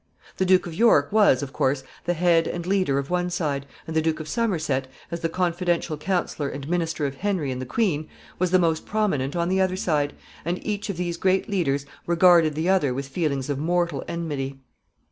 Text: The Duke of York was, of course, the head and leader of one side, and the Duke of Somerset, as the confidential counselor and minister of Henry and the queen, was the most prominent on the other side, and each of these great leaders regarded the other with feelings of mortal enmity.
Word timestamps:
The 0.37 0.47
Duke 0.47 0.65
of 0.65 0.73
York 0.73 1.11
was, 1.11 1.43
of 1.43 1.53
course, 1.53 1.83
the 2.05 2.15
head 2.15 2.47
and 2.47 2.65
leader 2.65 2.97
of 2.97 3.11
one 3.11 3.29
side, 3.29 3.67
and 3.85 3.95
the 3.95 4.01
Duke 4.01 4.19
of 4.19 4.27
Somerset, 4.27 4.87
as 5.11 5.19
the 5.19 5.29
confidential 5.29 5.95
counselor 5.95 6.49
and 6.49 6.67
minister 6.67 7.05
of 7.05 7.17
Henry 7.17 7.51
and 7.51 7.61
the 7.61 7.67
queen, 7.67 8.09
was 8.39 8.49
the 8.49 8.57
most 8.57 8.87
prominent 8.87 9.35
on 9.35 9.47
the 9.47 9.61
other 9.61 9.75
side, 9.77 10.13
and 10.43 10.57
each 10.65 10.89
of 10.89 10.97
these 10.97 11.17
great 11.17 11.47
leaders 11.47 11.85
regarded 12.07 12.55
the 12.55 12.67
other 12.67 12.95
with 12.95 13.09
feelings 13.09 13.47
of 13.47 13.59
mortal 13.59 14.03
enmity. 14.07 14.57